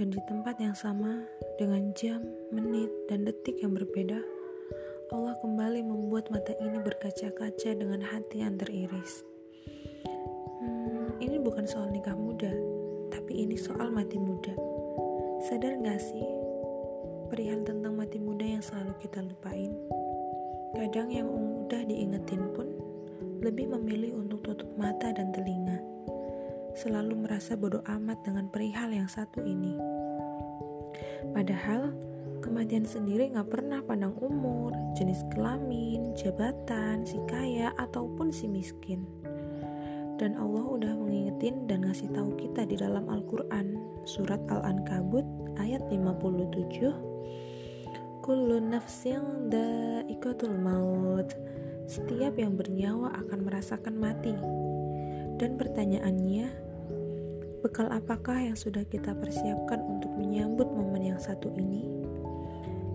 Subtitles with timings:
[0.00, 1.24] dan di tempat yang sama
[1.56, 2.20] dengan jam,
[2.52, 4.20] menit, dan detik yang berbeda,
[5.12, 9.24] Allah kembali membuat mata ini berkaca-kaca dengan hati yang teriris.
[10.60, 12.52] Hmm, ini bukan soal nikah muda,
[13.08, 14.52] tapi ini soal mati muda.
[15.48, 16.28] Sadar gak sih,
[17.32, 19.72] perihal tentang mati muda yang selalu kita lupain?
[20.76, 22.68] Kadang yang udah diingetin pun
[23.40, 25.89] lebih memilih untuk tutup mata dan telinga
[26.80, 29.76] selalu merasa bodoh amat dengan perihal yang satu ini.
[31.36, 31.92] Padahal,
[32.40, 39.04] kematian sendiri gak pernah pandang umur, jenis kelamin, jabatan, si kaya, ataupun si miskin.
[40.16, 43.76] Dan Allah udah mengingetin dan ngasih tahu kita di dalam Al-Quran,
[44.08, 45.28] surat Al-Ankabut
[45.60, 51.28] ayat 57, Kullu nafsin da'ikatul maut.
[51.84, 54.32] Setiap yang bernyawa akan merasakan mati.
[55.40, 56.69] Dan pertanyaannya,
[57.60, 61.84] bekal apakah yang sudah kita persiapkan untuk menyambut momen yang satu ini?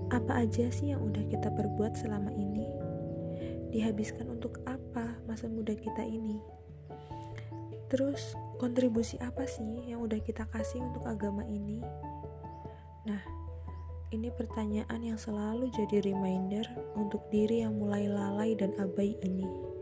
[0.09, 2.65] Apa aja sih yang udah kita perbuat selama ini?
[3.69, 6.41] Dihabiskan untuk apa masa muda kita ini?
[7.85, 11.85] Terus, kontribusi apa sih yang udah kita kasih untuk agama ini?
[13.05, 13.21] Nah,
[14.09, 16.65] ini pertanyaan yang selalu jadi reminder
[16.97, 19.74] untuk diri yang mulai lalai dan abai ini.